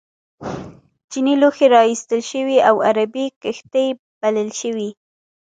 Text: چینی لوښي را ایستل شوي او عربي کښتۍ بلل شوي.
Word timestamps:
چینی 1.11 1.35
لوښي 1.41 1.67
را 1.73 1.81
ایستل 1.91 2.21
شوي 2.31 2.57
او 2.69 2.75
عربي 2.87 3.25
کښتۍ 3.41 3.87
بلل 4.19 4.49
شوي. 4.59 4.89